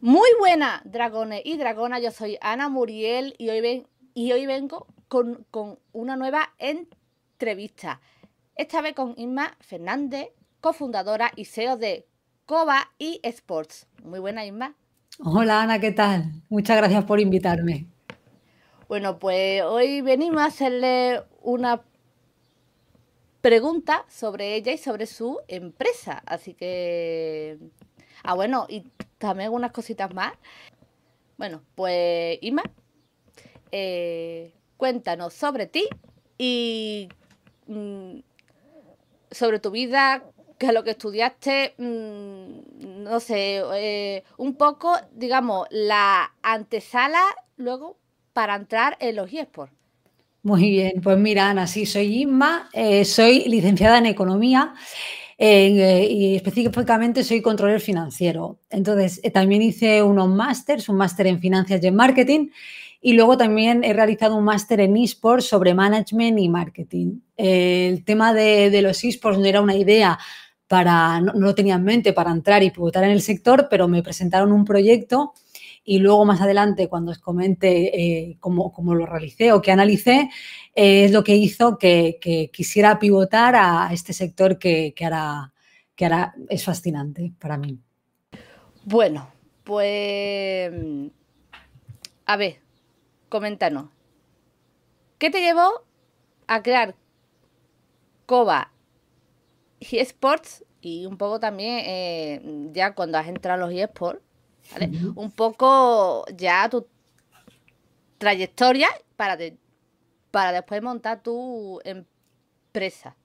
[0.00, 2.00] Muy buenas, dragones y dragonas.
[2.00, 5.44] Yo soy Ana Muriel y hoy, ven, y hoy vengo con,
[5.90, 8.00] una nueva entrevista.
[8.54, 10.28] Esta vez con Inma Fernández,
[10.60, 12.06] cofundadora y CEO de
[12.46, 13.88] Coba y Sports.
[14.04, 14.76] Muy buena, Inma.
[15.18, 16.30] Hola, Ana, ¿qué tal?
[16.48, 17.88] Muchas gracias por invitarme.
[18.86, 21.82] Bueno, pues hoy venimos a hacerle una
[23.40, 26.22] pregunta sobre ella y sobre su empresa.
[26.24, 27.58] Así que.
[28.22, 28.84] Ah, bueno, y
[29.18, 30.32] también unas cositas más.
[31.36, 32.62] Bueno, pues Ima,
[33.70, 35.86] eh, cuéntanos sobre ti
[36.36, 37.08] y
[37.66, 38.18] mm,
[39.30, 40.24] sobre tu vida,
[40.58, 47.22] qué es lo que estudiaste, mm, no sé, eh, un poco, digamos, la antesala
[47.56, 47.96] luego
[48.32, 49.72] para entrar en los eSports.
[50.42, 54.74] Muy bien, pues mira, Ana, sí, soy Inma, eh, soy licenciada en Economía
[55.40, 58.58] eh, y específicamente soy controller financiero.
[58.70, 62.48] Entonces, eh, también hice unos másters, un máster en finanzas y en marketing
[63.00, 67.20] y luego también he realizado un máster en esports sobre management y marketing.
[67.36, 70.18] el tema de, los esports no era una idea
[70.66, 74.02] para, no, lo tenía en mente para entrar y pivotar en el sector, pero me
[74.02, 75.32] presentaron un proyecto
[75.90, 80.28] y luego más adelante cuando os comente eh, cómo, lo realicé o qué analicé,
[80.74, 82.18] eh, es lo que hizo que,
[82.52, 85.54] quisiera pivotar a este sector que, que, ahora,
[85.96, 87.80] que ahora es fascinante para mí.
[88.84, 89.30] Bueno,
[89.64, 90.70] pues
[92.26, 92.60] a ver,
[93.30, 93.86] coméntanos.
[95.16, 95.86] ¿Qué te llevó
[96.48, 96.96] a crear
[98.26, 98.72] Coba
[99.80, 104.27] y eSports y un poco también eh, ya cuando has entrado a los eSports?
[105.14, 106.86] Un poco ya tu
[108.18, 109.38] trayectoria para,
[110.30, 113.16] para después montar tu empresa.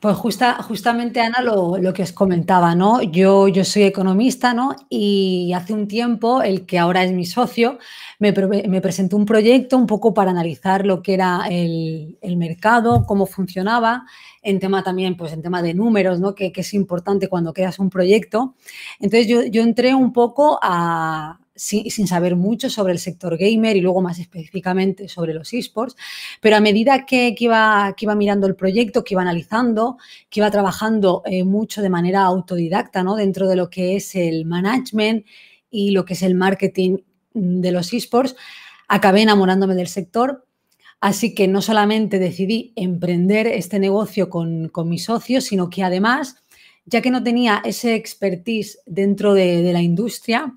[0.00, 3.02] Pues justa, justamente, Ana, lo, que os comentaba, ¿no?
[3.02, 4.74] Yo, yo soy economista, ¿no?
[4.88, 7.78] Y hace un tiempo, el que ahora es mi socio,
[8.18, 14.06] me, presentó un proyecto un poco para analizar lo que era el, mercado, cómo funcionaba,
[14.40, 16.34] en tema también, pues en tema de números, ¿no?
[16.34, 18.54] Que, que es importante cuando creas un proyecto.
[19.00, 23.82] Entonces yo, yo entré un poco a, sin, saber mucho sobre el sector gamer y
[23.82, 25.94] luego más específicamente sobre los esports,
[26.40, 29.98] pero a medida que, iba, mirando el proyecto, que iba analizando,
[30.30, 33.14] que iba trabajando eh, mucho de manera autodidacta ¿no?
[33.14, 35.26] dentro de lo que es el management
[35.70, 36.96] y lo que es el marketing
[37.34, 38.36] de los esports,
[38.88, 40.46] acabé enamorándome del sector.
[41.02, 46.36] Así que no solamente decidí emprender este negocio con, con mis socios, sino que además,
[46.86, 50.54] ya que no tenía ese expertise dentro de, de la industria,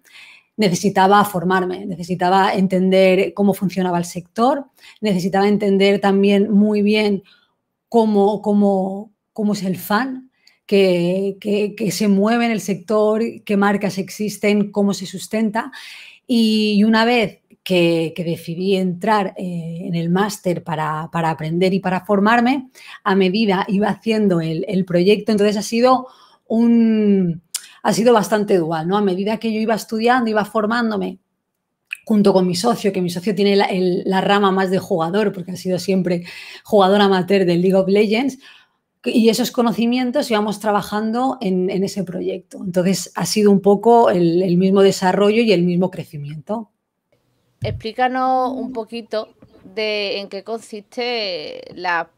[0.56, 4.66] necesitaba formarme, necesitaba entender cómo funcionaba el sector,
[5.02, 7.24] necesitaba entender también muy bien
[7.90, 10.30] cómo, cómo, cómo es el fan,
[10.66, 15.72] que, se mueve en el sector, qué marcas existen, cómo se sustenta.
[16.26, 22.70] Y una vez que, decidí entrar eh, en el máster para, aprender y para formarme,
[23.04, 26.08] a medida iba haciendo el, el proyecto, entonces ha sido
[26.48, 27.42] un,
[27.84, 28.98] ha sido bastante dual, ¿no?
[28.98, 31.20] A medida que yo iba estudiando, iba formándome
[32.06, 35.56] junto con mi socio, que mi socio tiene la, rama más de jugador, porque ha
[35.56, 36.24] sido siempre
[36.64, 38.40] jugador amateur del League of Legends,
[39.06, 42.60] y esos conocimientos íbamos trabajando en, ese proyecto.
[42.64, 46.72] Entonces ha sido un poco el, mismo desarrollo y el mismo crecimiento.
[47.62, 49.36] Explícanos un poquito
[49.76, 52.10] de en qué consiste la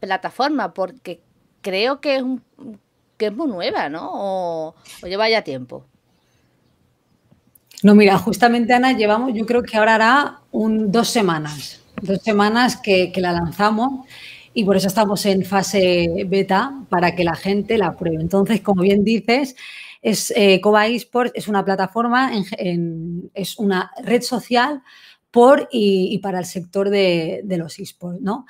[0.00, 1.20] plataforma, porque
[1.60, 2.42] creo que es un,
[3.22, 4.10] que es muy nueva, ¿no?
[4.12, 4.74] O,
[5.04, 5.84] lleva ya tiempo.
[7.84, 12.76] No, mira, justamente Ana, llevamos, yo creo que ahora hará un, dos semanas, dos semanas
[12.76, 14.08] que, la lanzamos
[14.52, 18.20] y por eso estamos en fase beta para que la gente la pruebe.
[18.20, 19.54] Entonces, como bien dices,
[20.00, 22.32] es eh, Coba Esports es una plataforma,
[23.34, 24.82] es una red social
[25.30, 28.46] por y, para el sector de, de los esports, ¿no?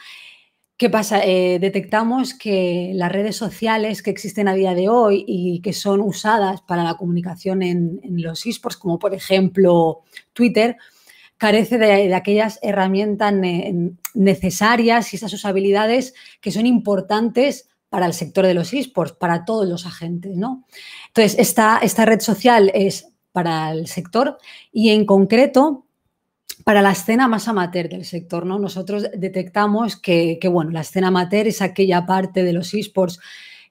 [0.82, 1.24] ¿Qué pasa?
[1.24, 6.00] Eh, detectamos que las redes sociales que existen a día de hoy y que son
[6.00, 10.00] usadas para la comunicación en, los esports, como por ejemplo
[10.32, 10.76] Twitter,
[11.36, 13.32] carece de, aquellas herramientas
[14.12, 19.68] necesarias y esas usabilidades que son importantes para el sector de los esports, para todos
[19.68, 20.64] los agentes, ¿no?
[21.06, 24.36] Entonces, esta, esta red social es para el sector
[24.72, 25.86] y en concreto
[26.64, 28.58] para la escena más amateur del sector, ¿no?
[28.58, 33.18] Nosotros detectamos que, bueno, la escena amateur es aquella parte de los esports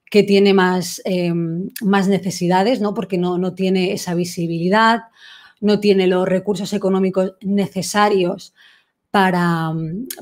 [0.10, 2.94] que tiene más, em, más necesidades, ¿no?
[2.94, 5.04] Porque no, no, tiene esa visibilidad,
[5.62, 8.54] no tiene los recursos económicos necesarios
[9.10, 9.72] para,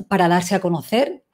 [0.08, 1.24] para darse a conocer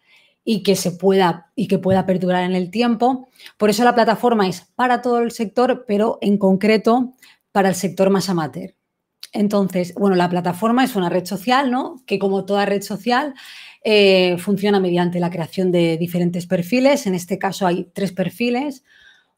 [0.44, 3.28] y que se pueda y que pueda perdurar en el tiempo.
[3.58, 7.14] Por eso la plataforma es para todo el sector, pero en concreto
[7.52, 8.75] para el sector más amateur.
[9.38, 12.02] Entonces, bueno, la plataforma es una red social, ¿no?
[12.06, 13.34] Que como toda red social
[13.84, 17.06] eh, funciona mediante la creación de diferentes perfiles.
[17.06, 18.82] En este caso hay tres perfiles.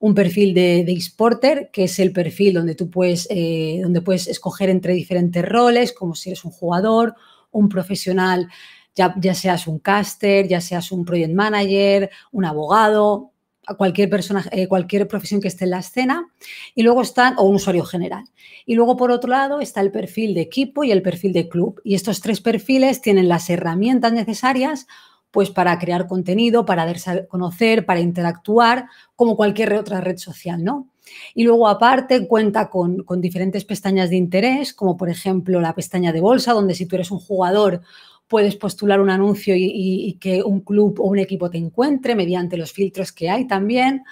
[0.00, 4.28] Un perfil de, de eSporter, que es el perfil donde tú puedes, eh, donde puedes
[4.28, 7.16] escoger entre diferentes roles, como si eres un jugador,
[7.50, 8.48] un profesional,
[8.94, 13.32] ya, ya seas un caster, ya seas un project manager, un abogado,
[13.76, 16.28] cualquier persona, eh, cualquier profesión que esté en la escena,
[16.74, 18.24] y luego están, o un usuario general.
[18.66, 21.80] Y luego, por otro lado, está el perfil de equipo y el perfil de club.
[21.84, 24.86] Y estos tres perfiles tienen las herramientas necesarias
[25.30, 30.88] pues para crear contenido, para darse conocer, para interactuar, como cualquier otra red social, ¿no?
[31.34, 36.12] Y luego, aparte, cuenta con, con diferentes pestañas de interés, como por ejemplo la pestaña
[36.12, 37.82] de bolsa, donde si tú eres un jugador
[38.28, 42.72] puedes postular un anuncio y, que un club o un equipo te encuentre mediante los
[42.72, 44.04] filtros que hay también.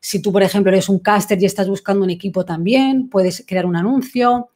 [0.00, 3.66] Si tú, por ejemplo, eres un caster y estás buscando un equipo también, puedes crear
[3.66, 4.50] un anuncio.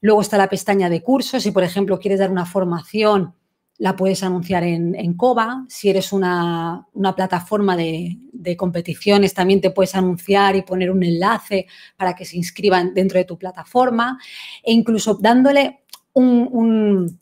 [0.00, 1.42] Luego está la pestaña de cursos.
[1.42, 3.34] Si, por ejemplo, quieres dar una formación,
[3.76, 5.66] la puedes anunciar en, en COBA.
[5.68, 8.18] Si eres una, plataforma de,
[8.56, 11.66] competiciones, también te puedes anunciar y poner un enlace
[11.96, 14.18] para que se inscriban dentro de tu plataforma.
[14.62, 15.80] E incluso dándole
[16.14, 17.18] un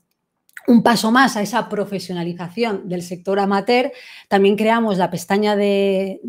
[0.83, 3.93] paso más a esa profesionalización del sector amateur,
[4.29, 6.21] también creamos la pestaña de,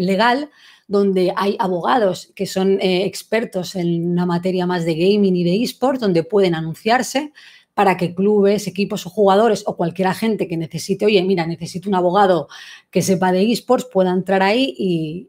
[0.00, 0.50] legal,
[0.88, 5.62] donde hay abogados que son eh, expertos en una materia más de gaming y de
[5.62, 7.32] esports, donde pueden anunciarse
[7.74, 11.94] para que clubes, equipos o jugadores o cualquier agente que necesite, oye, mira, necesito un
[11.94, 12.48] abogado
[12.90, 14.74] que sepa de esports, pueda entrar ahí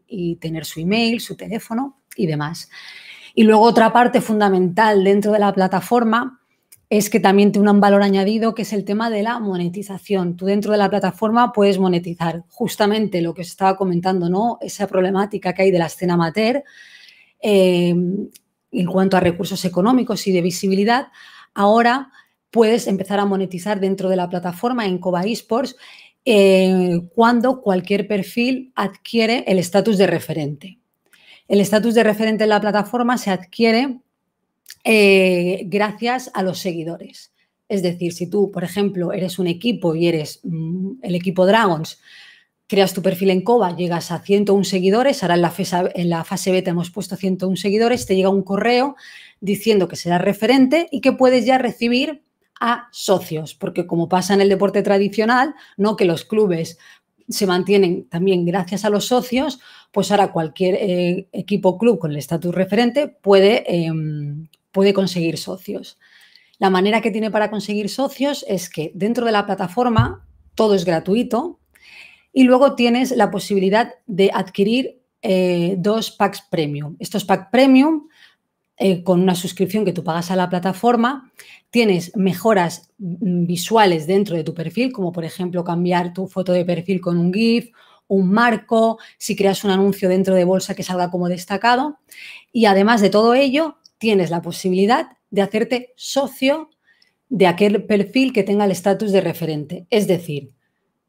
[0.07, 2.69] y tener su email, su teléfono y demás.
[3.33, 6.42] Y luego otra parte fundamental dentro de la plataforma
[6.97, 10.37] es que también tiene un valor añadido que es el tema de la monetización.
[10.37, 14.59] Tú dentro de la plataforma puedes monetizar justamente lo que os estaba comentando, ¿no?
[14.61, 16.63] Esa problemática que hay de la escena amateur
[17.41, 17.95] eh,
[18.71, 21.07] en cuanto a recursos económicos y de visibilidad.
[21.55, 22.11] Ahora
[22.51, 25.75] puedes empezar a monetizar dentro de la plataforma en Coba Esports
[26.25, 30.77] eh, cuando cualquier perfil adquiere el estatus de referente.
[31.47, 33.97] El estatus de referente en la plataforma se adquiere
[34.83, 37.33] eh, gracias a los seguidores.
[37.69, 41.99] Es decir, si tú, por ejemplo, eres un equipo y eres mm, el equipo Dragons,
[42.67, 46.23] creas tu perfil en Coba, llegas a 101 seguidores, ahora en la, fase, en la
[46.23, 48.95] fase beta hemos puesto 101 seguidores, te llega un correo
[49.41, 52.23] diciendo que serás referente y que puedes ya recibir
[52.59, 56.77] a socios, porque como pasa en el deporte tradicional, no que los clubes
[57.27, 59.59] se mantienen también gracias a los socios,
[59.91, 65.97] pues ahora cualquier eh, equipo club con el estatus referente puede, em, puede conseguir socios.
[66.59, 70.83] La manera que tiene para conseguir socios es que dentro de la plataforma todo es
[70.83, 71.59] gratuito
[72.33, 76.97] y luego tienes la posibilidad de adquirir eh, dos packs premium.
[76.99, 78.07] Estos packs premium,
[78.77, 81.31] eh, con una suscripción que tú pagas a la plataforma,
[81.69, 86.65] tienes mejoras mm, visuales dentro de tu perfil, como por ejemplo cambiar tu foto de
[86.65, 87.71] perfil con un GIF,
[88.07, 91.99] un marco, si creas un anuncio dentro de bolsa que salga como destacado.
[92.51, 96.69] Y además de todo ello, tienes la posibilidad de hacerte socio
[97.29, 99.87] de aquel perfil que tenga el estatus de referente.
[99.89, 100.49] Es decir,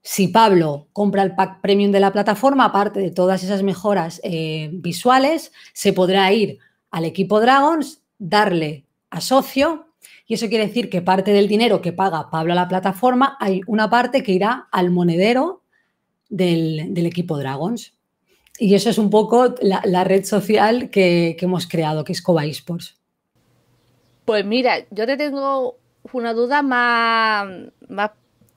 [0.00, 4.70] si Pablo compra el pack premium de la plataforma, aparte de todas esas mejoras eh,
[4.74, 6.58] visuales, se podrá ir
[6.92, 9.88] al equipo Dragons, darle a socio
[10.28, 13.60] y eso quiere decir que parte del dinero que paga Pablo a la plataforma, hay
[13.66, 15.64] una parte que irá al monedero
[16.28, 17.93] del, equipo Dragons.
[18.58, 22.96] Y eso es un poco la, red social que, hemos creado, que es Coba Esports.
[24.24, 25.76] Pues mira, yo te tengo
[26.12, 27.48] una duda más,
[27.88, 28.12] más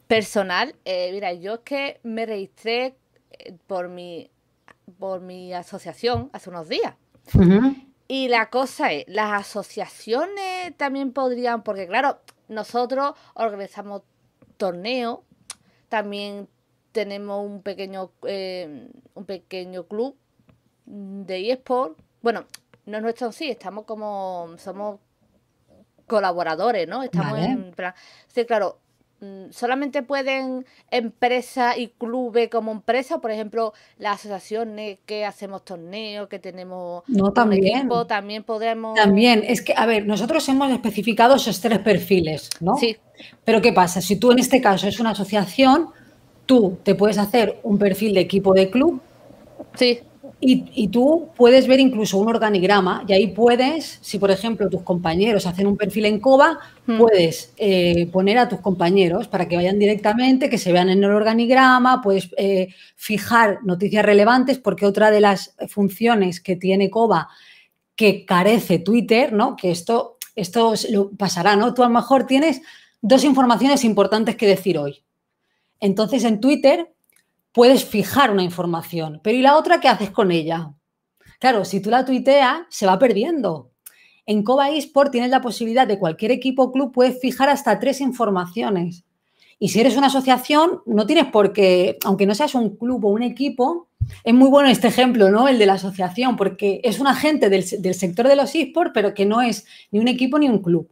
[0.08, 0.76] personal.
[0.86, 2.96] Eh, mira, yo es que me registré
[3.32, 4.30] eh, por mi,
[5.00, 6.94] por mi asociación hace unos días.
[8.08, 14.04] Y la cosa es, las asociaciones también podrían, porque claro, nosotros organizamos
[14.56, 15.20] torneos,
[15.90, 16.48] también
[16.98, 20.16] tenemos un pequeño, eh, un pequeño club
[20.88, 21.96] de eSport.
[22.24, 22.46] Bueno,
[22.88, 25.00] no es nuestro sí, estamos como, somos
[26.08, 27.04] colaboradores, ¿no?
[27.04, 27.94] Estamos en plan.
[28.34, 28.80] Sí, claro,
[29.20, 36.28] mm, solamente pueden empresas y clubes como empresa, por ejemplo, las asociaciones que hacemos torneos,
[36.28, 37.88] que tenemos no, también.
[38.08, 38.96] también podemos.
[38.96, 42.76] También, es que, a ver, nosotros hemos especificado esos tres perfiles, ¿no?
[42.78, 42.98] Sí.
[43.46, 44.02] Pero ¿qué pasa?
[44.02, 45.92] Si tú en este caso es una asociación,
[46.48, 49.00] tú te puedes hacer un perfil de equipo de club.
[49.76, 50.00] Sí.
[50.40, 55.48] Y, tú puedes ver incluso un organigrama y ahí puedes, si por ejemplo tus compañeros
[55.48, 56.98] hacen un perfil en COBA, hmm.
[57.00, 61.10] puedes eh, poner a tus compañeros para que vayan directamente, que se vean en el
[61.10, 67.30] organigrama, puedes eh, fijar noticias relevantes porque otra de las funciones que tiene COBA
[67.96, 69.56] que carece Twitter, ¿no?
[69.56, 71.74] Que esto, esto lo pasará, ¿no?
[71.74, 72.62] Tú a lo mejor tienes
[73.02, 75.04] dos informaciones importantes que decir hoy.
[75.80, 76.94] Entonces en Twitter
[77.52, 80.74] puedes fijar una información, pero ¿y la otra qué haces con ella?
[81.40, 83.72] Claro, si tú la tuiteas, se va perdiendo.
[84.26, 88.02] En Coba eSport tienes la posibilidad de cualquier equipo o club, puedes fijar hasta tres
[88.02, 89.06] informaciones.
[89.60, 93.10] Y si eres una asociación, no tienes por qué, aunque no seas un club o
[93.10, 93.88] un equipo,
[94.24, 95.48] es muy bueno este ejemplo, ¿no?
[95.48, 99.26] El de la asociación, porque es un agente del, sector de los eSports, pero que
[99.26, 100.90] no es ni un equipo ni un club.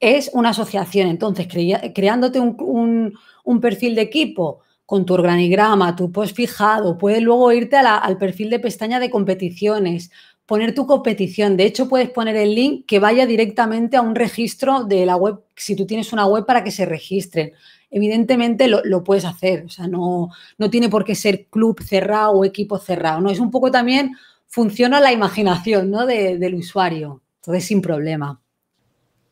[0.00, 1.08] Es una asociación.
[1.08, 1.48] Entonces,
[1.94, 3.18] creándote un,
[3.60, 8.58] perfil de equipo con tu organigrama, tu post fijado, puedes luego irte al perfil de
[8.58, 10.10] pestaña de competiciones,
[10.46, 11.56] poner tu competición.
[11.56, 15.40] De hecho, puedes poner el link que vaya directamente a un registro de la web,
[15.56, 17.52] si tú tienes una web para que se registren
[17.90, 19.64] evidentemente lo, puedes hacer.
[19.64, 23.20] O sea, no, no, tiene por qué ser club cerrado o equipo cerrado.
[23.20, 23.30] ¿no?
[23.30, 26.06] Es un poco también, funciona la imaginación ¿no?
[26.06, 27.22] del usuario.
[27.40, 28.40] Entonces, sin problema.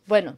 [0.07, 0.37] Bueno,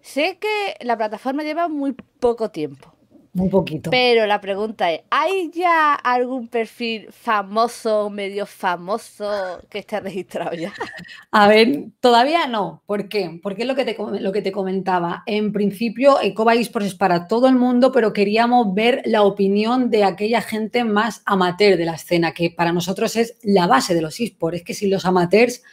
[0.00, 2.94] sé que la plataforma lleva muy poco tiempo.
[3.34, 3.90] Muy poquito.
[3.90, 10.72] Pero la pregunta es, ¿hay ya algún perfil famoso, medio famoso que esté registrado ya?
[11.32, 12.84] A ver, todavía no.
[12.86, 13.40] ¿Por qué?
[13.42, 15.24] Porque es lo que te, lo que te comentaba.
[15.26, 20.04] En principio, Ecoba eSports es para todo el mundo, pero queríamos ver la opinión de
[20.04, 24.20] aquella gente más amateur de la escena, que para nosotros es la base de los
[24.20, 24.58] eSports.
[24.58, 25.64] Es que sin los amateurs,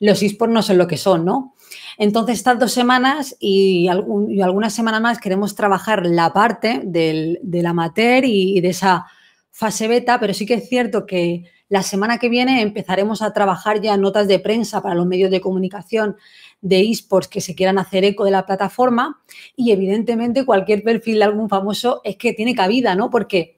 [0.00, 1.54] los eSports no son lo que son, ¿no?
[1.98, 8.60] Entonces, estas dos semanas y, algunas semanas más queremos trabajar la parte del, amateur y,
[8.60, 9.06] de esa
[9.50, 13.80] fase beta, pero sí que es cierto que la semana que viene empezaremos a trabajar
[13.80, 16.16] ya notas de prensa para los medios de comunicación
[16.60, 19.20] de esports que se quieran hacer eco de la plataforma
[19.56, 23.10] y evidentemente cualquier perfil de algún famoso es que tiene cabida, ¿no?
[23.10, 23.55] Porque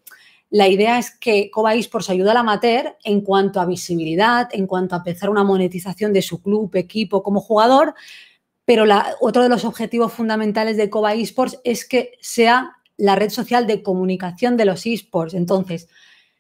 [0.50, 4.94] la idea es que Coba Esports ayuda al amateur en cuanto a visibilidad, en cuanto
[4.94, 7.94] a empezar una monetización de su club, equipo como jugador,
[8.64, 8.84] pero
[9.20, 13.82] otro de los objetivos fundamentales de Coba Esports es que sea la red social de
[13.82, 15.34] comunicación de los esports.
[15.34, 15.88] Entonces,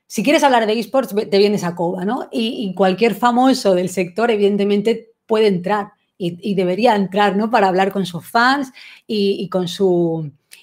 [0.06, 2.28] si quieres hablar de esports, te vienes a Coba, ¿no?
[2.32, 7.50] Y, cualquier famoso del sector, evidentemente, puede entrar y, debería entrar, ¿no?
[7.50, 8.72] Para hablar con sus fans
[9.06, 9.66] y, con,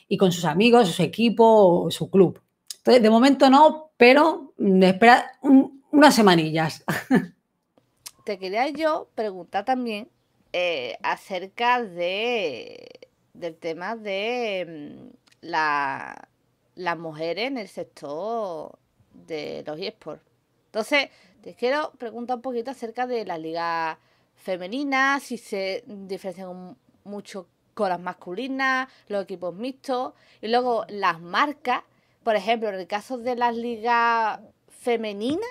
[0.07, 2.41] y con sus amigos, su equipo o su club.
[2.85, 6.83] Entonces, de momento no, pero mm, espera unas semanillas.
[8.25, 10.07] Te quería yo preguntar también
[10.53, 12.87] eh, acerca de
[13.33, 16.29] del tema de mm, la,
[16.75, 18.77] las mujeres en el sector
[19.13, 20.23] de los eSports.
[20.67, 21.09] Entonces,
[21.41, 23.97] te quiero preguntar un poquito acerca de la liga
[24.35, 31.81] femenina, si se diferencian mucho con las masculinas, los equipos mixtos, y luego las marcas,
[32.25, 35.47] por ejemplo, en el caso de las ligas femeninas,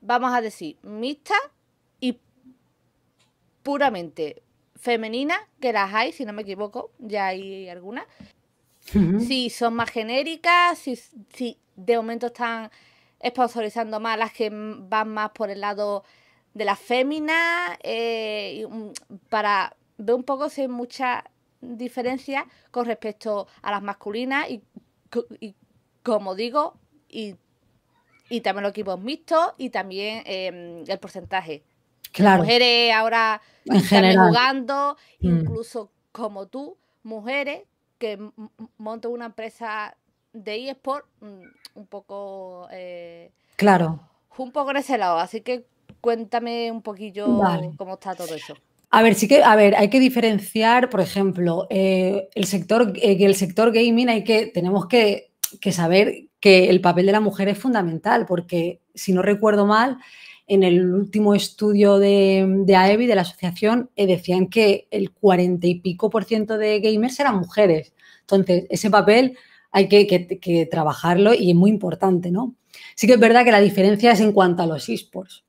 [0.00, 1.38] vamos a decir mixtas
[3.64, 4.42] puramente
[4.76, 8.06] femenina, que las hay, si no me equivoco, ya hay algunas.
[9.18, 12.70] Si son más genéricas, si, si de momento están
[13.26, 16.04] sponsorizando más las que van más por el lado
[16.52, 18.66] de la fémina, eh,
[19.30, 21.24] para ver un poco si hay mucha
[21.62, 24.62] diferencia con respecto a las masculinas y,
[26.04, 26.74] como digo,
[27.08, 27.34] y,
[28.42, 31.64] también los equipos mixtos y también em, el porcentaje.
[32.12, 32.44] Claro.
[32.44, 35.26] mujeres ahora están jugando, mm.
[35.26, 37.62] incluso como tú, mujeres
[37.98, 38.18] que
[38.78, 39.96] montan una empresa
[40.32, 41.42] de eSport mm,
[41.74, 42.68] un poco...
[42.70, 44.00] Eh, claro.
[44.36, 45.66] Un poco en ese lado, así que
[46.00, 47.26] cuéntame un poquillo
[47.76, 48.54] cómo está todo eso.
[48.90, 53.16] A ver, sí que, a ver, hay que diferenciar, por ejemplo, eh, el sector, eh,
[53.18, 57.48] el sector gaming hay que, tenemos que, que saber que el papel de la mujer
[57.48, 59.98] es fundamental, porque si no recuerdo mal,
[60.46, 65.66] en el último estudio de, de AEBI, de la asociación, eh, decían que el 40
[65.66, 67.94] y pico por ciento de gamers eran mujeres.
[68.20, 69.38] Entonces, ese papel
[69.74, 72.54] hay que, trabajarlo y es muy importante, ¿no?
[72.94, 75.44] Sí que es verdad que la diferencia es en cuanto a los esports,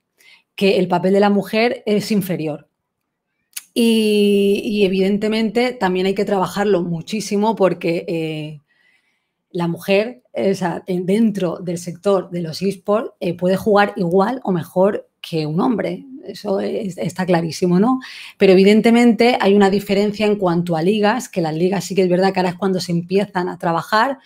[0.55, 2.67] que el papel de la mujer es inferior.
[3.71, 8.62] Y, evidentemente también hay que trabajarlo muchísimo porque eh,
[9.55, 10.21] la mujer
[10.85, 16.05] dentro del sector de los esports eh, puede jugar igual o mejor que un hombre.
[16.25, 18.01] Eso está clarísimo, ¿no?
[18.38, 22.09] Pero evidentemente hay una diferencia en cuanto a ligas, que las ligas sí que es
[22.09, 24.19] verdad que ahora es cuando se empiezan a trabajar.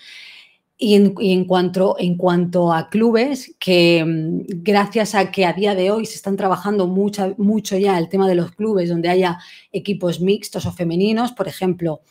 [0.81, 5.91] Y en, cuanto, en cuanto a clubes, que mm, gracias a que a día de
[5.91, 9.37] hoy se están trabajando mucho, mucho ya el tema de los clubes donde haya
[9.71, 12.01] equipos mixtos o femeninos, por ejemplo,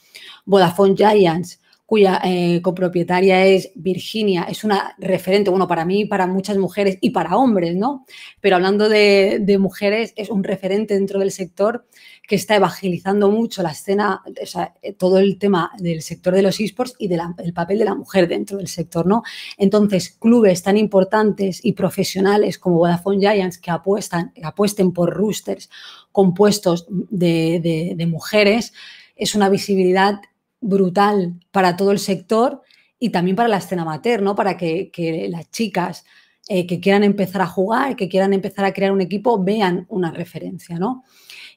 [0.45, 6.59] Vodafone Giants cuya eh, copropietaria es Virginia, es una referente, bueno, para mí, para muchas
[6.59, 8.05] mujeres y para hombres, ¿no?
[8.43, 11.87] Pero hablando de, mujeres, es un referente dentro del sector
[12.29, 16.43] que está evangelizando mucho la escena, o sea, eh, todo el tema del sector de
[16.43, 17.23] los esports y del
[17.55, 19.23] papel de la mujer dentro del sector, ¿no?
[19.57, 25.71] Entonces, clubes tan importantes y profesionales como Vodafone Giants que apuestan, apuesten por roosters
[26.13, 28.75] compuestos de, de mujeres,
[29.17, 30.21] es una visibilidad
[30.61, 32.63] brutal para todo el sector
[32.99, 34.35] y también para la escena amateur, ¿no?
[34.35, 34.91] Para que,
[35.31, 36.05] las chicas
[36.49, 40.11] eh, que quieran empezar a jugar, que quieran empezar a crear un equipo, vean una
[40.11, 41.05] referencia, ¿no?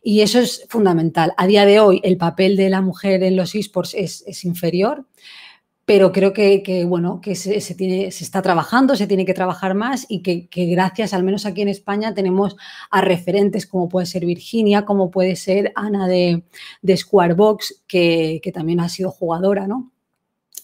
[0.03, 1.33] Y eso es fundamental.
[1.37, 5.07] A día de hoy, el papel de la mujer en los esports es, es inferior,
[5.91, 10.05] pero creo que, bueno, que se, tiene, se está trabajando, se tiene que trabajar más
[10.07, 12.55] y que, gracias, al menos aquí en España, tenemos
[12.89, 16.43] a referentes como puede ser Virginia, como puede ser Ana de,
[16.81, 19.91] de Squarebox, que, que, también ha sido jugadora, ¿no?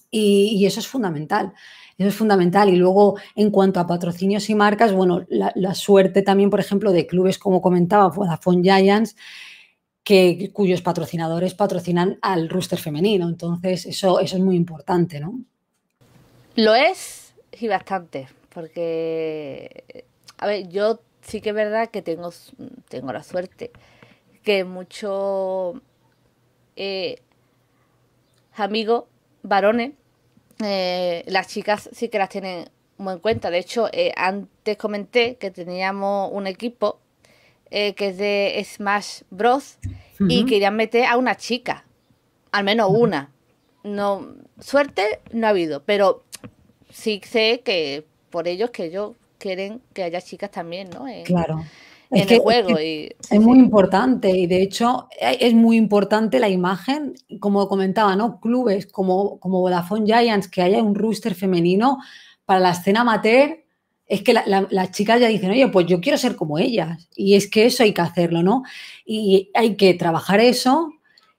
[0.10, 1.52] Y, eso es fundamental.
[1.98, 2.70] Eso es fundamental.
[2.70, 6.94] Y luego, en cuanto a patrocinios y marcas, bueno, la, la suerte también, por ejemplo,
[6.94, 9.18] de clubes como comentaba Vodafone Giants,
[10.54, 13.28] cuyos patrocinadores patrocinan al rooster femenino.
[13.28, 15.40] Entonces, eso, eso es muy importante, ¿no?
[16.56, 20.06] Lo es y bastante, porque,
[20.38, 22.32] a ver, yo sí que es verdad que tengo,
[22.90, 23.72] tengo la suerte
[24.44, 25.76] que muchos
[26.76, 27.20] eh,
[28.56, 29.06] amigos
[29.44, 29.92] varones,
[30.64, 33.50] eh, las chicas sí que las tienen muy en cuenta.
[33.50, 37.00] De hecho, eh, antes comenté que teníamos un equipo
[37.72, 39.78] eh, que es de Smash Bros.
[40.20, 41.86] Y querían meter a una chica,
[42.52, 43.32] al menos una.
[43.84, 44.28] No,
[44.60, 46.24] suerte no ha habido, pero
[46.90, 51.06] sí sé que por ellos que ellos quieren que haya chicas también, ¿no?
[51.24, 51.64] claro.
[52.10, 52.78] En el juego.
[52.78, 58.16] Es, es muy importante y de hecho eh, es muy importante la imagen, como comentaba,
[58.16, 58.40] ¿no?
[58.40, 62.00] Clubes como, como Vodafone Giants, que haya un rooster femenino
[62.46, 63.67] para la escena amateur
[64.08, 67.10] es que las chicas ya dicen, oye, pues yo quiero ser como ellas.
[67.16, 68.64] Y es que eso hay que hacerlo, ¿no?
[69.06, 70.94] Y hay que trabajar eso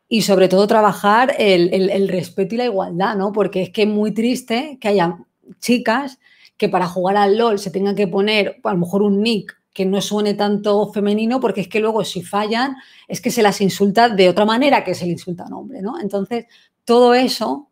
[0.07, 3.33] y sobre todo trabajar el, respeto y la igualdad, ¿no?
[3.33, 5.19] Porque es que es muy triste que haya
[5.61, 6.19] chicas
[6.59, 9.87] que para jugar al LOL se tengan que poner a lo mejor un nick que
[9.87, 14.09] no suene tanto femenino, porque es que luego si fallan es que se las insulta
[14.09, 16.01] de otra manera que se le insulta a un hombre, ¿no?
[16.01, 16.47] Entonces,
[16.85, 17.71] todo eso,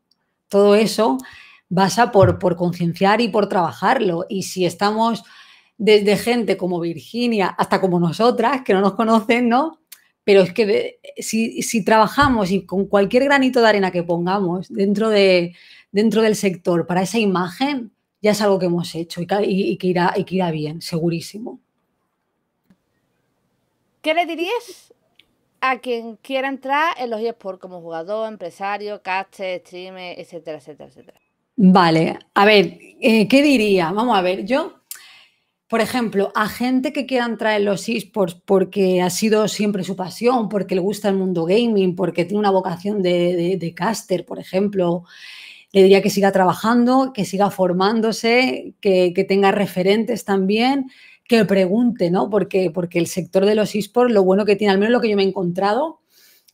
[0.48, 1.18] todo eso
[1.68, 4.26] basa por, por concienciar y por trabajarlo.
[4.28, 5.24] Y si estamos
[5.78, 9.80] desde gente como Virginia hasta como nosotras, que no nos conocen, ¿no?
[10.24, 15.54] Pero es que si, trabajamos y con cualquier granito de arena que pongamos dentro, de,
[15.92, 19.26] dentro del sector para esa imagen, ya es algo que hemos hecho y
[19.76, 21.60] que, irá, y que irá bien, segurísimo.
[24.02, 24.92] ¿Qué le dirías
[25.60, 31.20] a quien quiera entrar en los eSports como jugador, empresario, caster, streamer, etcétera, etcétera, etcétera?
[31.56, 33.90] Vale, a ver, eh, ¿qué diría?
[33.90, 34.82] Vamos a ver, yo,
[35.68, 39.96] por ejemplo, a gente que quiera entrar en los esports porque ha sido siempre su
[39.96, 45.04] pasión, porque le gusta el mundo gaming, porque tiene una vocación de, caster, por ejemplo,
[45.72, 50.90] le diría que siga trabajando, que siga formándose, que, tenga referentes también,
[51.24, 52.30] que pregunte, ¿no?
[52.30, 55.10] Porque, porque el sector de los esports, lo bueno que tiene, al menos lo que
[55.10, 56.00] yo me he encontrado,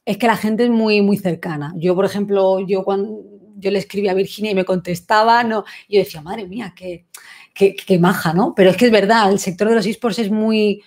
[0.05, 1.75] es que la gente es muy, muy cercana.
[1.77, 6.01] Yo, por ejemplo, yo cuando yo le escribía a Virginia y me contestaba, no, yo
[6.01, 7.07] decía, madre mía, qué,
[7.55, 8.55] qué, maja, ¿no?
[8.55, 10.83] Pero es que es verdad, el sector de los esports es muy,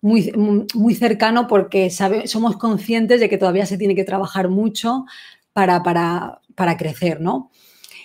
[0.00, 0.32] muy,
[0.74, 5.06] muy cercano porque somos conscientes de que todavía se tiene que trabajar mucho
[5.52, 7.50] para, para, para crecer, ¿no?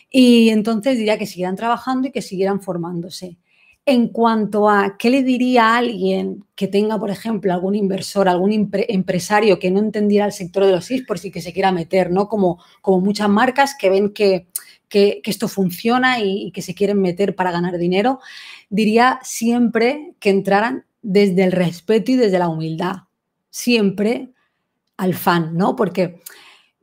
[0.10, 3.38] Y entonces diría que siguieran trabajando y que siguieran formándose.
[3.86, 8.70] En cuanto a qué le diría a alguien que tenga, por ejemplo, algún inversor, algún
[8.88, 12.28] empresario que no entendiera el sector de los esports y que se quiera meter, ¿no?
[12.28, 14.48] Como, como muchas marcas que ven que,
[14.92, 18.20] esto funciona y, y, que se quieren meter para ganar dinero,
[18.70, 22.98] diría siempre que entraran desde el respeto y desde la humildad.
[23.50, 24.30] Siempre
[24.98, 25.76] al fan, ¿no?
[25.76, 26.22] Porque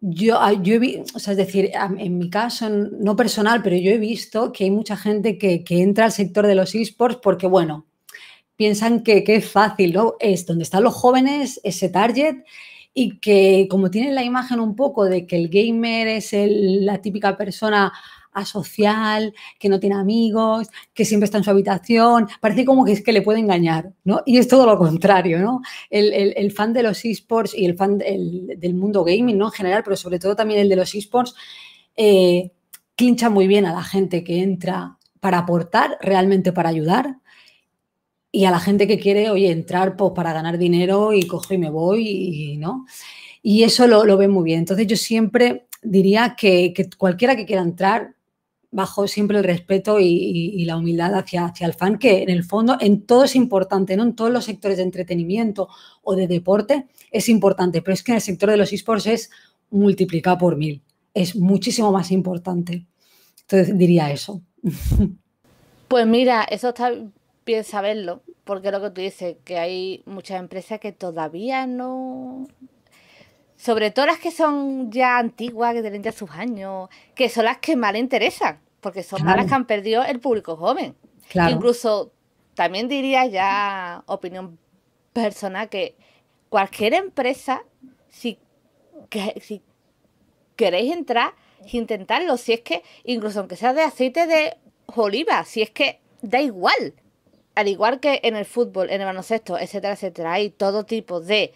[0.01, 3.91] yo, ah, yo he o sea, es decir, en mi caso, no personal, pero yo
[3.91, 7.87] he visto que hay mucha gente que, entra al sector de los esports porque, bueno,
[8.57, 10.15] piensan que, que, es fácil, ¿no?
[10.21, 12.37] Es donde están los jóvenes, ese target,
[12.95, 17.37] y que como tienen la imagen un poco de que el gamer es la típica
[17.37, 17.93] persona
[18.33, 23.03] asocial, que no tiene amigos, que siempre está en su habitación, parece como que es
[23.03, 24.23] que le puede engañar, ¿no?
[24.27, 25.61] Y es todo lo contrario, ¿no?
[25.91, 29.47] El, fan de los esports y el fan del, mundo gaming, ¿no?
[29.47, 31.35] En general, pero sobre todo también el de los esports,
[31.97, 32.53] eh,
[32.97, 37.19] clincha muy bien a la gente que entra para aportar, realmente para ayudar,
[38.31, 41.59] y a la gente que quiere, oye, entrar pues, para ganar dinero y cojo y
[41.59, 42.87] me voy, y, ¿no?
[43.43, 44.61] Y eso lo, lo ve muy bien.
[44.61, 48.15] Entonces yo siempre diría que, cualquiera que quiera entrar,
[48.71, 52.77] bajo siempre el respeto y, la humildad hacia, hacia, el fan, que en el fondo
[52.81, 55.69] en todo es importante, no en todos los sectores de entretenimiento
[56.03, 59.31] o de deporte es importante, pero es que en el sector de los esports es
[59.71, 60.83] multiplicado por mil,
[61.15, 62.87] es muchísimo más importante.
[63.43, 64.43] Entonces diría eso.
[65.89, 66.93] Pues mira, eso está
[67.47, 72.47] bien saberlo, porque lo que tú dices, que hay muchas empresas que todavía no...
[73.59, 77.59] Sobre todo las que son ya antiguas, que tienen ya sus años, que son las
[77.59, 80.95] que más le interesan, porque son las que han perdido el público joven.
[81.35, 82.13] Incluso
[82.55, 84.61] también diría ya opinión
[85.13, 85.97] personal que
[86.49, 87.65] cualquier empresa,
[88.09, 88.39] si,
[89.41, 89.61] si
[90.55, 91.35] queréis entrar,
[91.73, 92.37] intentarlo.
[92.37, 96.95] Si es que, incluso aunque sea de aceite de oliva, si es que da igual.
[97.57, 101.53] Al igual que en el fútbol, en el baloncesto, etcétera, etcétera, hay todo tipo de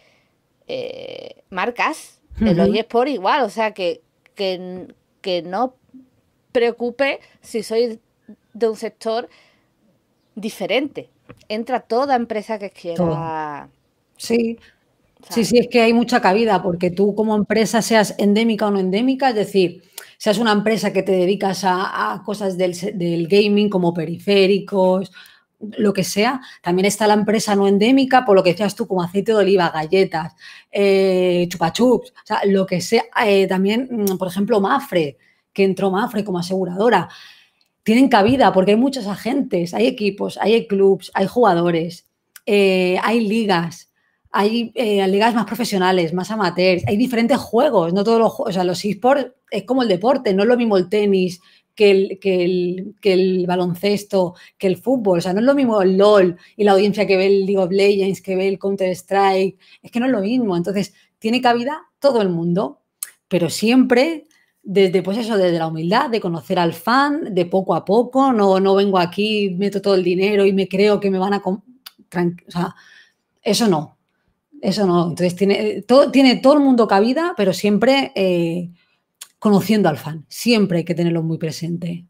[0.72, 2.20] eh, marcas.
[2.40, 4.00] En los eSports igual, o sea que,
[4.34, 4.88] que,
[5.20, 5.74] que no
[6.50, 8.00] preocupe si soy
[8.54, 9.28] de un sector
[10.34, 11.10] diferente.
[11.48, 13.68] Entra toda empresa que quiera.
[14.16, 14.58] Sí,
[15.30, 18.80] Sí, sí, es que hay mucha cabida porque tú como empresa, seas endémica o no
[18.80, 19.82] endémica, es decir,
[20.18, 25.12] seas una empresa que te dedicas a, cosas del, gaming como periféricos,
[25.78, 29.02] lo que sea, también está la empresa no endémica, por lo que decías tú, como
[29.02, 30.34] aceite de oliva, galletas,
[30.70, 33.04] eh, chupachups, o sea, lo que sea.
[33.26, 35.18] Eh, también, mm, por ejemplo, Mafre,
[35.52, 37.08] que entró Mafre como aseguradora.
[37.82, 42.06] Tienen cabida porque hay muchos agentes, hay equipos, hay clubs, hay jugadores,
[42.46, 43.92] eh, hay ligas
[44.32, 48.54] hay eh, ligas más profesionales, más amateurs, hay diferentes juegos, no todos los juegos, o
[48.54, 51.40] sea, los esports es como el deporte, no es lo mismo el tenis
[51.74, 52.18] que el,
[53.00, 56.64] que el, baloncesto, que el fútbol, o sea, no es lo mismo el LOL y
[56.64, 60.06] la audiencia que ve el League of Legends, que ve el Counter-Strike, es que no
[60.06, 62.82] es lo mismo, entonces tiene cabida todo el mundo,
[63.28, 64.26] pero siempre
[64.62, 68.60] desde, pues eso, desde la humildad, de conocer al fan, de poco a poco, no,
[68.60, 71.42] no vengo aquí, meto todo el dinero y me creo que me van a...
[71.44, 71.62] O
[72.48, 72.74] sea,
[73.42, 73.98] eso no,
[74.60, 75.08] eso no.
[75.08, 78.70] Entonces tiene todo, tiene todo el mundo cabida, pero siempre eh,
[79.42, 80.24] conociendo al fan.
[80.28, 82.06] Siempre hay que tenerlo muy presente.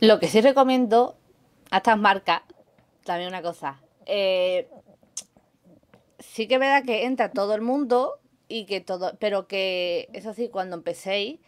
[0.00, 1.16] Lo que sí recomiendo
[1.70, 2.42] a estas marcas,
[3.04, 3.80] también una cosa.
[4.04, 4.68] Eh,
[6.18, 10.34] sí que es verdad que entra todo el mundo y que todo, pero que eso
[10.34, 11.38] sí, cuando empecéis,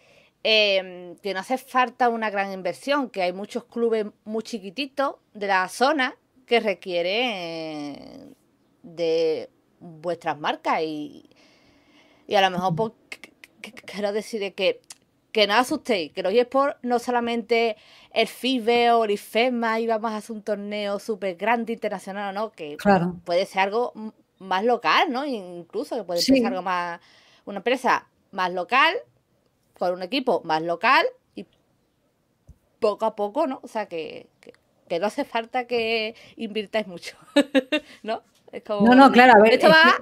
[0.44, 5.48] em, que no hace falta una gran inversión, que hay muchos clubes muy chiquititos de
[5.48, 6.14] la zona
[6.46, 8.36] que requieren
[8.84, 9.50] de
[9.80, 11.28] vuestras marcas y,
[12.28, 12.92] y a lo mejor pues,
[13.60, 14.80] quiero decir que,
[15.32, 17.76] que no asustéis, que los eSports no solamente
[18.12, 22.50] el FIBE o el IFEMA y vamos a hacer un torneo súper grande internacional, ¿no?
[22.50, 22.76] Que
[23.24, 23.92] puede ser algo
[24.38, 25.24] más local, ¿no?
[25.24, 27.00] Incluso que puede ser algo más,
[27.44, 28.94] una empresa más local,
[29.78, 31.46] con un equipo más local y
[32.78, 33.60] poco a poco, ¿no?
[33.62, 34.52] O sea, que, que,
[34.88, 37.16] que no hace falta que invirtáis mucho,
[38.02, 38.22] ¿no?
[38.68, 39.54] no, no, claro, a ver.
[39.54, 40.00] Esto va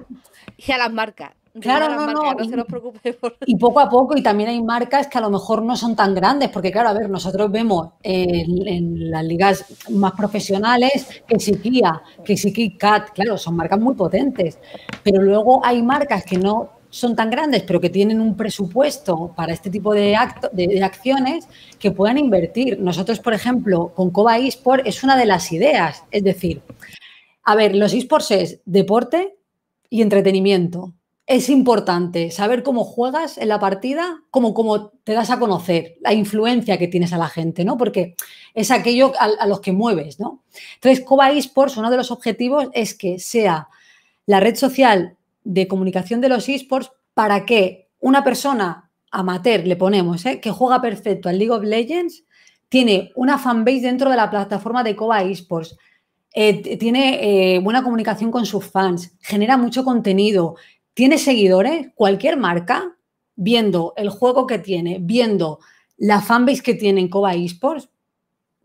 [0.57, 1.31] y a las marcas.
[1.59, 2.33] Claro, no, no.
[2.33, 3.17] no se nos preocupe.
[3.45, 6.13] Y poco a poco, y también hay marcas que a lo mejor no son tan
[6.13, 12.01] grandes, porque claro, a ver, nosotros vemos en, las ligas más profesionales que si Kia,
[12.23, 14.59] que si Cat, claro, son marcas muy potentes,
[15.03, 19.53] pero luego hay marcas que no son tan grandes, pero que tienen un presupuesto para
[19.53, 22.79] este tipo de, acto, de, acciones que puedan invertir.
[22.79, 26.61] Nosotros, por ejemplo, con Coba eSport es una de las ideas, es decir,
[27.43, 29.35] a ver, los esports es deporte
[29.89, 30.93] y entretenimiento.
[31.29, 36.79] Es importante saber cómo juegas en la partida, cómo, te das a conocer, la influencia
[36.79, 37.77] que tienes a la gente, ¿no?
[37.77, 38.15] Porque
[38.55, 40.41] es aquello a, los que mueves, ¿no?
[40.73, 43.67] Entonces, Coba Esports, uno de los objetivos es que sea
[44.25, 50.25] la red social de comunicación de los esports para que una persona amateur, le ponemos,
[50.25, 50.39] ¿eh?
[50.39, 52.23] que juega perfecto al League of Legends,
[52.69, 55.77] tiene una fanbase dentro de la plataforma de Coba Esports
[56.33, 60.57] eh, tiene eh, buena comunicación con sus fans, genera mucho contenido,
[60.99, 62.97] tiene seguidores, cualquier marca,
[63.37, 65.59] viendo el juego que tiene, viendo
[65.95, 67.87] la fanbase que tiene en Coba Esports,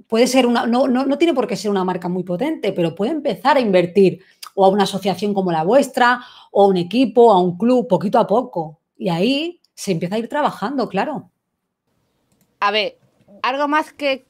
[0.08, 3.12] puede ser una, no, no, tiene por qué ser una marca muy potente, pero puede
[3.12, 4.20] empezar a invertir
[4.56, 8.18] o a una asociación como la vuestra, o a un equipo, a un club, poquito
[8.18, 8.80] a poco.
[8.98, 11.30] Y ahí se empieza a ir trabajando, claro.
[12.58, 12.98] A ver,
[13.42, 14.26] algo más que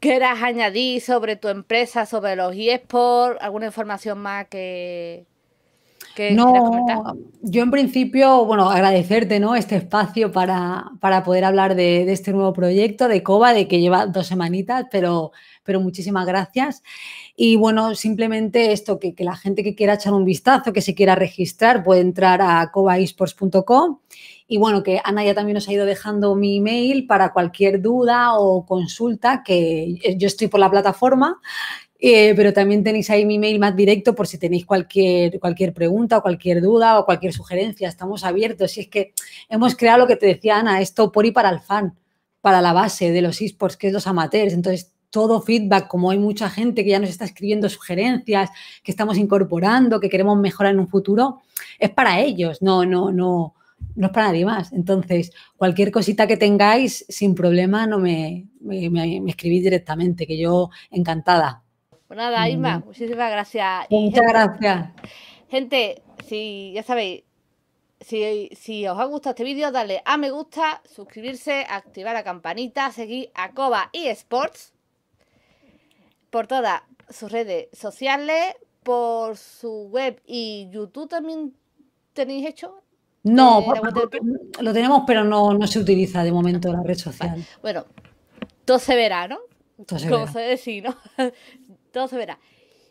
[0.00, 5.24] quieras añadir sobre tu empresa, sobre los eSports, alguna información más que,
[6.32, 9.54] no, yo en principio, bueno, agradecerte ¿no?
[9.54, 10.92] este espacio para,
[11.24, 15.32] poder hablar de, este nuevo proyecto de COBA, de que lleva dos semanitas, pero,
[15.62, 16.82] pero muchísimas gracias.
[17.36, 20.94] Y bueno, simplemente esto, que, que, la gente que quiera echar un vistazo, que se
[20.94, 23.98] quiera registrar, puede entrar a cobaesports.com
[24.48, 28.38] Y bueno, que Ana ya también nos ha ido dejando mi email para cualquier duda
[28.38, 31.40] o consulta, que yo estoy por la plataforma,
[31.98, 36.18] eh, pero también tenéis ahí mi email más directo por si tenéis cualquier, cualquier pregunta
[36.18, 37.88] o cualquier duda o cualquier sugerencia.
[37.88, 38.76] Estamos abiertos.
[38.76, 39.12] Y es que
[39.48, 41.96] hemos creado lo que te decía Ana, esto por y para el fan,
[42.40, 44.52] para la base de los esports, que es los amateurs.
[44.52, 48.50] Entonces, todo feedback, como hay mucha gente que ya nos está escribiendo sugerencias,
[48.82, 51.40] que estamos incorporando, que queremos mejorar en un futuro,
[51.78, 53.54] es para ellos, no, no, no,
[53.94, 54.72] no es para nadie más.
[54.72, 61.62] Entonces, cualquier cosita que tengáis, sin problema, no me, me, escribís directamente, que yo encantada.
[62.08, 63.86] Pues nada, Isma, muchísimas gracias.
[63.90, 64.90] Muchas gracias.
[65.48, 67.24] Gente, si ya sabéis,
[68.00, 72.92] si, si, os ha gustado este vídeo, dale a me gusta, suscribirse, activar la campanita,
[72.92, 74.72] seguir a Coba y Sports
[76.30, 81.54] por todas sus redes sociales, por su web y YouTube también
[82.12, 82.82] tenéis hecho.
[83.24, 84.20] No, eh,
[84.60, 87.44] lo tenemos, pero no, no, se utiliza de momento la red social.
[87.60, 87.86] Bueno,
[88.64, 89.38] todo se verá, ¿no?
[89.84, 90.96] Todo se Como se decir, ¿no?
[91.96, 92.38] Todo se verá.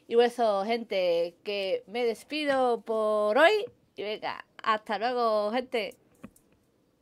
[0.08, 3.66] Y eso, gente, que me despido por hoy.
[3.96, 5.96] Y venga, hasta luego, gente.